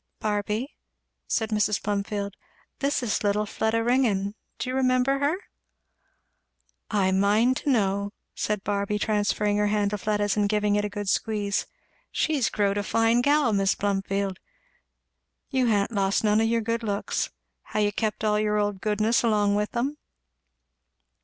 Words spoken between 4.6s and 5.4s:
you remember her?"